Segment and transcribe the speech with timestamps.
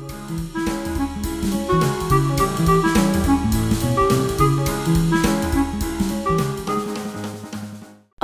[0.00, 0.59] Bye.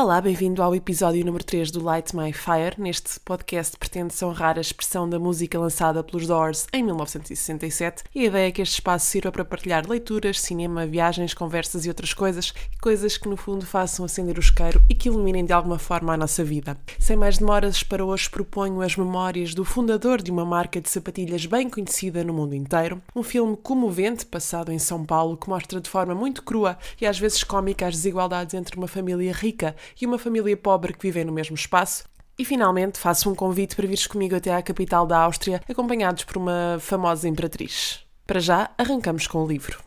[0.07, 2.77] Olá, bem-vindo ao episódio número 3 do Light My Fire.
[2.79, 8.25] Neste podcast pretende-se honrar a expressão da música lançada pelos Doors em 1967 e a
[8.27, 12.55] ideia é que este espaço sirva para partilhar leituras, cinema, viagens, conversas e outras coisas,
[12.81, 16.17] coisas que no fundo façam acender o isqueiro e que iluminem de alguma forma a
[16.17, 16.79] nossa vida.
[17.01, 21.47] Sem mais demoras, para hoje proponho as memórias do fundador de uma marca de sapatilhas
[21.47, 25.91] bem conhecida no mundo inteiro, um filme comovente passado em São Paulo que mostra de
[25.91, 30.19] forma muito crua e às vezes cómica as desigualdades entre uma família rica e uma
[30.19, 32.05] família pobre que vivem no mesmo espaço.
[32.39, 36.37] E finalmente faço um convite para vires comigo até à capital da Áustria, acompanhados por
[36.37, 38.01] uma famosa imperatriz.
[38.27, 39.79] Para já, arrancamos com o livro.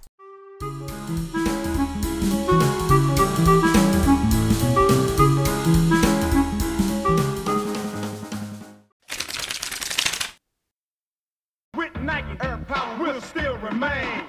[11.77, 14.28] With Nike, Earth power still remain.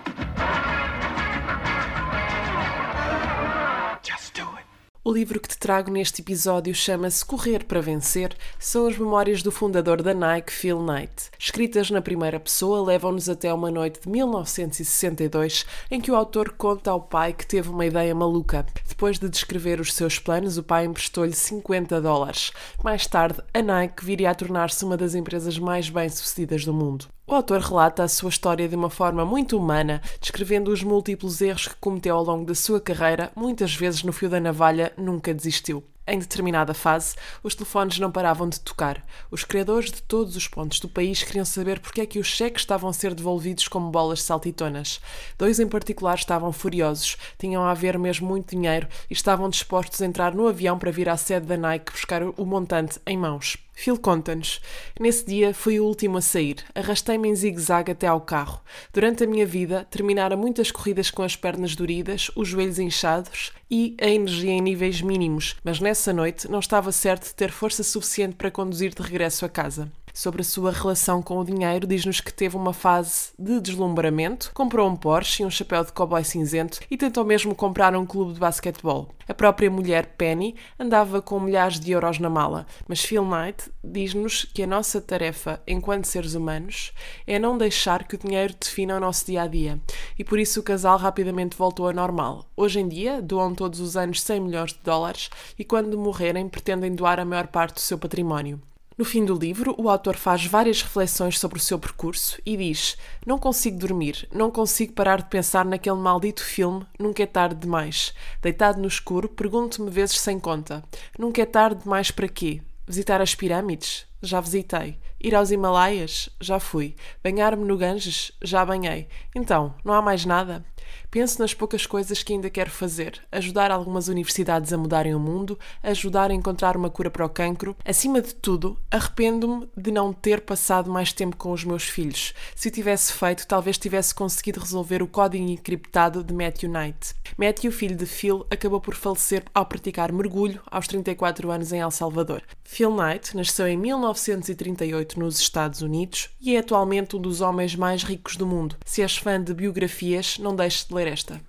[5.02, 8.37] O livro que te trago neste episódio chama-se Correr para Vencer.
[8.59, 11.30] São as memórias do fundador da Nike, Phil Knight.
[11.38, 16.90] Escritas na primeira pessoa, levam-nos até uma noite de 1962 em que o autor conta
[16.90, 18.66] ao pai que teve uma ideia maluca.
[18.87, 22.52] Depois de descrever os seus planos, o pai emprestou-lhe 50 dólares.
[22.84, 27.06] Mais tarde, a Nike viria a tornar-se uma das empresas mais bem-sucedidas do mundo.
[27.31, 31.69] O autor relata a sua história de uma forma muito humana, descrevendo os múltiplos erros
[31.69, 35.85] que cometeu ao longo da sua carreira, muitas vezes no fio da navalha, nunca desistiu.
[36.05, 39.07] Em determinada fase, os telefones não paravam de tocar.
[39.31, 42.63] Os criadores de todos os pontos do país queriam saber porque é que os cheques
[42.63, 45.01] estavam a ser devolvidos como bolas saltitonas.
[45.39, 50.07] Dois em particular estavam furiosos, tinham a haver mesmo muito dinheiro e estavam dispostos a
[50.07, 53.57] entrar no avião para vir à sede da Nike buscar o montante em mãos.
[53.81, 54.61] Phil conta-nos.
[55.01, 56.57] Nesse dia fui o último a sair.
[56.75, 58.61] Arrastei-me em zigue-zague até ao carro.
[58.93, 63.97] Durante a minha vida, terminara muitas corridas com as pernas doridas, os joelhos inchados e
[63.99, 68.35] a energia em níveis mínimos, mas nessa noite não estava certo de ter força suficiente
[68.35, 69.91] para conduzir de regresso a casa.
[70.12, 74.88] Sobre a sua relação com o dinheiro, diz-nos que teve uma fase de deslumbramento, comprou
[74.88, 78.41] um Porsche e um chapéu de cowboy cinzento e tentou mesmo comprar um clube de
[78.41, 79.15] basquetebol.
[79.28, 84.44] A própria mulher, Penny, andava com milhares de euros na mala, mas Phil Knight diz-nos
[84.44, 86.92] que a nossa tarefa, enquanto seres humanos,
[87.27, 89.81] é não deixar que o dinheiro defina o nosso dia a dia.
[90.19, 92.44] E por isso o casal rapidamente voltou ao normal.
[92.56, 96.94] Hoje em dia, doam todos os anos 100 milhões de dólares e, quando morrerem, pretendem
[96.94, 98.60] doar a maior parte do seu património.
[99.00, 102.99] No fim do livro, o autor faz várias reflexões sobre o seu percurso e diz:
[103.27, 108.12] Não consigo dormir, não consigo parar de pensar naquele maldito filme Nunca é tarde demais.
[108.43, 110.84] Deitado no escuro, pergunto-me vezes sem conta:
[111.19, 112.60] Nunca é tarde demais para quê?
[112.87, 114.05] Visitar as pirâmides?
[114.21, 114.99] Já visitei.
[115.19, 116.28] Ir aos Himalaias?
[116.39, 116.94] Já fui.
[117.25, 118.33] Banhar-me no Ganges?
[118.43, 119.09] Já banhei.
[119.34, 120.62] Então, não há mais nada?
[121.11, 125.59] Penso nas poucas coisas que ainda quero fazer: ajudar algumas universidades a mudarem o mundo,
[125.83, 127.77] ajudar a encontrar uma cura para o cancro.
[127.84, 132.34] Acima de tudo, arrependo-me de não ter passado mais tempo com os meus filhos.
[132.55, 137.15] Se tivesse feito, talvez tivesse conseguido resolver o código encriptado de Matthew Knight.
[137.37, 141.91] Matthew, filho de Phil, acabou por falecer ao praticar mergulho aos 34 anos em El
[141.91, 142.43] Salvador.
[142.65, 148.03] Phil Knight nasceu em 1938 nos Estados Unidos e é atualmente um dos homens mais
[148.03, 148.77] ricos do mundo.
[148.84, 151.41] Se és fã de biografias, não deixes de ler esta.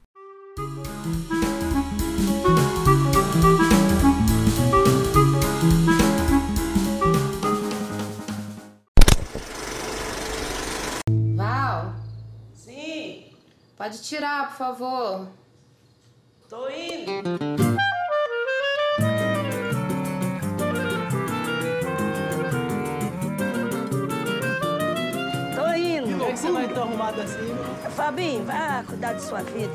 [11.36, 11.96] Val,
[12.53, 13.34] Sim,
[13.78, 15.28] pode tirar, por favor.
[16.50, 17.40] tô indo.
[26.57, 27.91] Arrumado assim?
[27.95, 29.73] Fabinho, vá cuidar sua vida.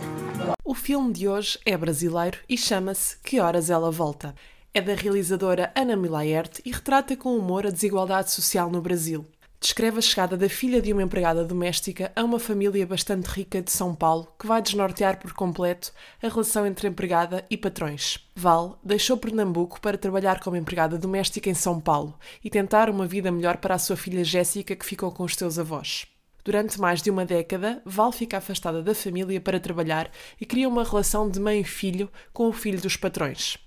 [0.65, 4.35] O filme de hoje é brasileiro e chama-se Que Horas Ela Volta.
[4.75, 9.25] É da realizadora Ana Milaerte e retrata com humor a desigualdade social no Brasil.
[9.59, 13.71] Descreve a chegada da filha de uma empregada doméstica a uma família bastante rica de
[13.71, 15.93] São Paulo que vai desnortear por completo
[16.23, 18.19] a relação entre empregada e patrões.
[18.35, 22.15] Val deixou Pernambuco para trabalhar como empregada doméstica em São Paulo
[22.45, 25.59] e tentar uma vida melhor para a sua filha Jéssica que ficou com os seus
[25.59, 26.07] avós.
[26.47, 30.09] Durante mais de uma década, Val fica afastada da família para trabalhar
[30.41, 33.59] e cria uma relação de mãe e filho com o filho dos patrões.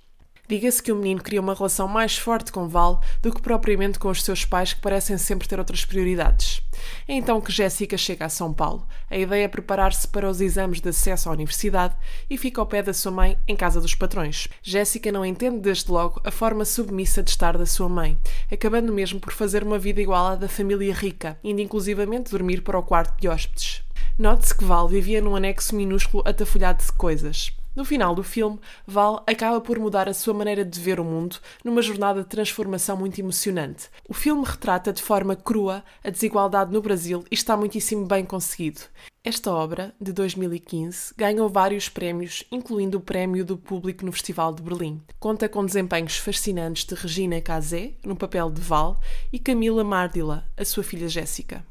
[0.49, 4.09] Diga-se que o menino cria uma relação mais forte com Val do que propriamente com
[4.09, 6.63] os seus pais, que parecem sempre ter outras prioridades.
[7.07, 8.87] É então que Jéssica chega a São Paulo.
[9.11, 11.95] A ideia é preparar-se para os exames de acesso à universidade
[12.27, 14.47] e fica ao pé da sua mãe em casa dos patrões.
[14.63, 18.17] Jéssica não entende desde logo a forma submissa de estar da sua mãe,
[18.51, 22.79] acabando mesmo por fazer uma vida igual à da família rica, indo inclusivamente dormir para
[22.79, 23.83] o quarto de hóspedes.
[24.17, 27.51] Note-se que Val vivia num anexo minúsculo atafolhado de coisas.
[27.79, 31.37] No final do filme, Val acaba por mudar a sua maneira de ver o mundo
[31.63, 33.87] numa jornada de transformação muito emocionante.
[34.05, 38.81] O filme retrata de forma crua a desigualdade no Brasil e está muitíssimo bem conseguido.
[39.23, 44.61] Esta obra, de 2015, ganhou vários prémios, incluindo o Prémio do Público no Festival de
[44.61, 45.01] Berlim.
[45.17, 48.99] Conta com desempenhos fascinantes de Regina Casé, no papel de Val,
[49.31, 51.63] e Camila Mardila, a sua filha Jéssica.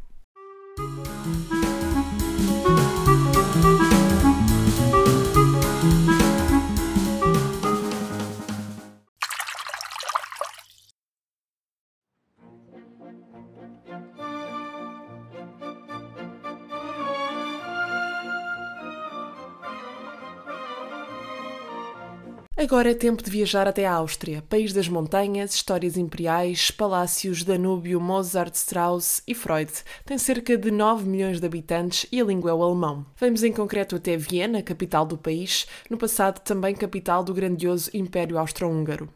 [22.61, 28.01] Agora é tempo de viajar até a Áustria, país das montanhas, histórias imperiais, palácios, Danúbio,
[28.01, 29.71] Mozart, Strauss e Freud.
[30.05, 33.07] Tem cerca de 9 milhões de habitantes e a língua é o alemão.
[33.17, 38.37] Vamos em concreto até Viena, capital do país, no passado também capital do grandioso Império
[38.37, 39.09] Austro-Húngaro.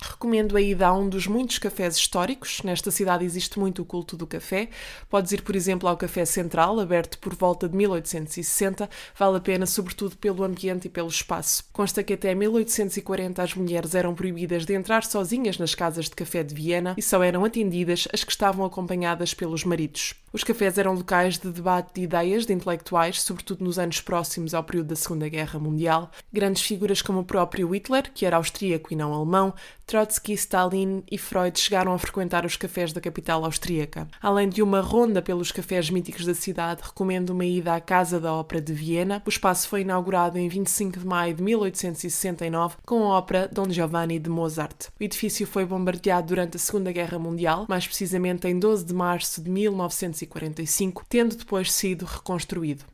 [0.00, 2.60] Recomendo a ida a um dos muitos cafés históricos.
[2.62, 4.68] Nesta cidade existe muito o culto do café.
[5.08, 8.90] Podes ir, por exemplo, ao Café Central, aberto por volta de 1860.
[9.18, 11.64] Vale a pena, sobretudo pelo ambiente e pelo espaço.
[11.72, 16.42] Consta que até 1840 as mulheres eram proibidas de entrar sozinhas nas casas de café
[16.42, 20.14] de Viena e só eram atendidas as que estavam acompanhadas pelos maridos.
[20.32, 24.62] Os cafés eram locais de debate de ideias de intelectuais, sobretudo nos anos próximos ao
[24.62, 26.10] período da Segunda Guerra Mundial.
[26.30, 29.54] Grandes figuras como o próprio Hitler, que era austríaco e não alemão,
[29.86, 34.08] Trotsky, Stalin e Freud chegaram a frequentar os cafés da capital austríaca.
[34.20, 38.32] Além de uma ronda pelos cafés míticos da cidade, recomendo uma ida à Casa da
[38.32, 39.22] Ópera de Viena.
[39.24, 44.18] O espaço foi inaugurado em 25 de maio de 1869 com a ópera Don Giovanni
[44.18, 44.88] de Mozart.
[44.98, 49.40] O edifício foi bombardeado durante a Segunda Guerra Mundial, mais precisamente em 12 de março
[49.40, 52.84] de 1945, tendo depois sido reconstruído.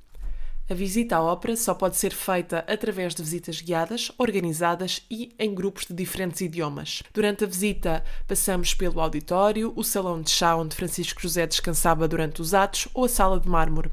[0.70, 5.55] A visita à ópera só pode ser feita através de visitas guiadas, organizadas e em
[5.55, 7.03] grupos de diferentes idiomas.
[7.12, 12.41] Durante a visita, passamos pelo auditório, o salão de chá onde Francisco José descansava durante
[12.41, 13.91] os atos ou a sala de mármore.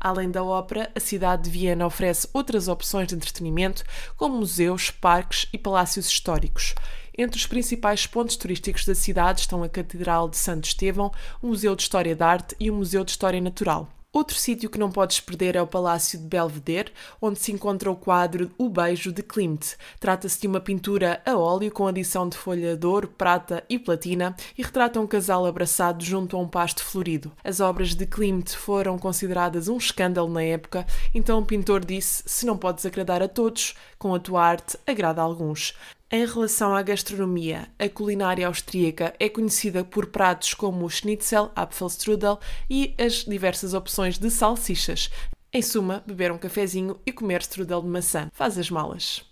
[0.00, 3.84] Além da ópera, a cidade de Viena oferece outras opções de entretenimento,
[4.16, 6.74] como museus, parques e palácios históricos.
[7.16, 11.74] Entre os principais pontos turísticos da cidade estão a Catedral de Santo Estevão, o Museu
[11.74, 13.88] de História da Arte e o Museu de História Natural.
[14.10, 17.96] Outro sítio que não podes perder é o Palácio de Belvedere, onde se encontra o
[17.96, 19.76] quadro O Beijo de Klimt.
[20.00, 24.34] Trata-se de uma pintura a óleo com adição de folha de ouro, prata e platina
[24.56, 27.30] e retrata um casal abraçado junto a um pasto florido.
[27.44, 32.46] As obras de Klimt foram consideradas um escândalo na época, então o pintor disse: Se
[32.46, 35.74] não podes agradar a todos, com a tua arte agrada a alguns.
[36.10, 42.40] Em relação à gastronomia, a culinária austríaca é conhecida por pratos como o schnitzel, Apfelstrudel
[42.70, 45.10] e as diversas opções de salsichas.
[45.52, 48.30] Em suma, beber um cafezinho e comer strudel de maçã.
[48.32, 49.27] Faz as malas.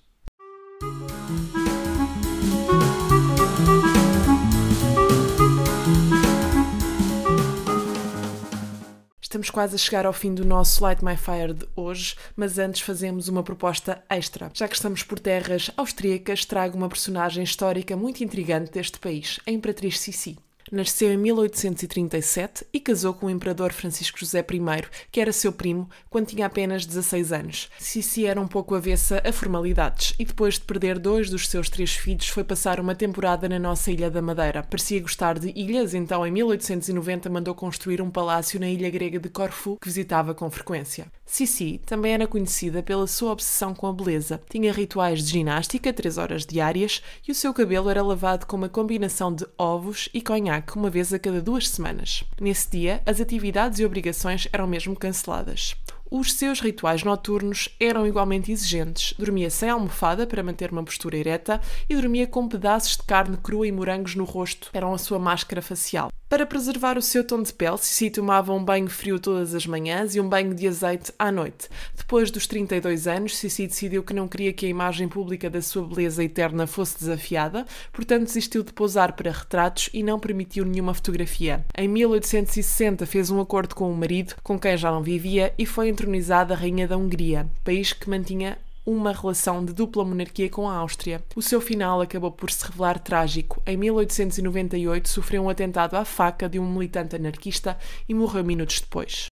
[9.37, 12.81] Estamos quase a chegar ao fim do nosso Light My Fire de hoje, mas antes
[12.81, 14.50] fazemos uma proposta extra.
[14.55, 19.50] Já que estamos por terras austríacas, trago uma personagem histórica muito intrigante deste país, a
[19.50, 20.38] Imperatriz Sissi.
[20.76, 25.88] Nasceu em 1837 e casou com o imperador Francisco José I, que era seu primo,
[26.11, 27.71] quando tinha apenas 16 anos.
[27.78, 31.95] Sissi era um pouco avessa a formalidades e depois de perder dois dos seus três
[31.95, 34.62] filhos foi passar uma temporada na nossa Ilha da Madeira.
[34.62, 39.30] Parecia gostar de ilhas, então em 1890 mandou construir um palácio na ilha grega de
[39.30, 41.11] Corfu, que visitava com frequência.
[41.25, 44.42] Sissi também era conhecida pela sua obsessão com a beleza.
[44.50, 48.68] Tinha rituais de ginástica, três horas diárias, e o seu cabelo era lavado com uma
[48.68, 52.25] combinação de ovos e conhaque uma vez a cada duas semanas.
[52.40, 55.76] Nesse dia, as atividades e obrigações eram mesmo canceladas.
[56.09, 59.13] Os seus rituais noturnos eram igualmente exigentes.
[59.19, 63.67] Dormia sem almofada para manter uma postura ereta e dormia com pedaços de carne crua
[63.67, 64.71] e morangos no rosto.
[64.73, 66.13] Eram a sua máscara facial.
[66.29, 70.17] Para preservar o seu tom de pele, Sissi tomava um banho frio todas as manhãs
[70.17, 71.69] e um banho de azeite à noite.
[71.97, 75.87] Depois dos 32 anos, Sissi decidiu que não queria que a imagem pública da sua
[75.87, 81.65] beleza eterna fosse desafiada, portanto desistiu de pousar para retratos e não permitiu nenhuma fotografia.
[81.79, 85.91] Em 1860 fez um acordo com o marido, com quem já não vivia, e foi
[85.97, 91.25] entronizada Rainha da Hungria, país que mantinha uma relação de dupla monarquia com a Áustria.
[91.35, 93.62] O seu final acabou por se revelar trágico.
[93.67, 99.29] Em 1898 sofreu um atentado à faca de um militante anarquista e morreu minutos depois.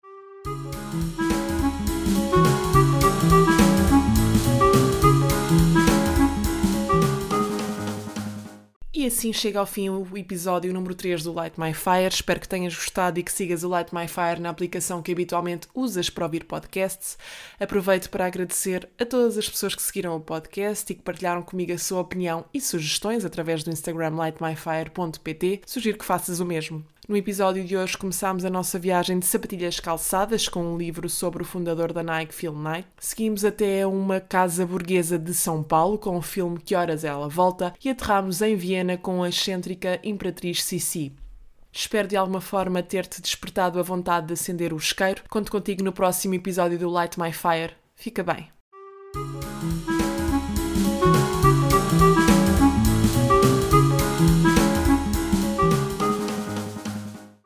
[9.09, 12.13] Assim chega ao fim o episódio número 3 do Light My Fire.
[12.13, 15.67] Espero que tenhas gostado e que sigas o Light My Fire na aplicação que habitualmente
[15.73, 17.17] usas para ouvir podcasts.
[17.59, 21.73] Aproveito para agradecer a todas as pessoas que seguiram o podcast e que partilharam comigo
[21.73, 25.61] a sua opinião e sugestões através do Instagram lightmyfire.pt.
[25.65, 26.85] Sugiro que faças o mesmo.
[27.09, 31.41] No episódio de hoje começámos a nossa viagem de sapatilhas calçadas com um livro sobre
[31.41, 32.87] o fundador da Nike, Phil Knight.
[32.99, 37.73] Seguimos até uma casa burguesa de São Paulo com o filme Que Horas Ela Volta
[37.83, 41.11] e aterramos em Viena com a excêntrica Imperatriz Sissi.
[41.73, 45.23] Espero de alguma forma ter-te despertado a vontade de acender o isqueiro.
[45.31, 47.73] Conto contigo no próximo episódio do Light My Fire.
[47.95, 48.51] Fica bem.